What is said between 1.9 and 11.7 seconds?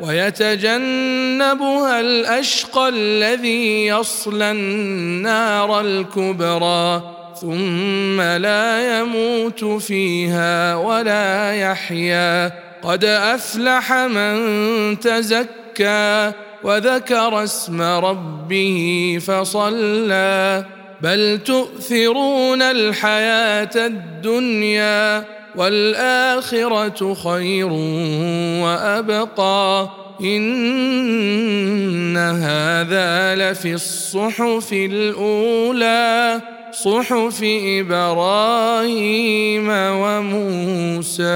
الأشقى الذي يصلى النار الكبرى ثم لا يموت فيها ولا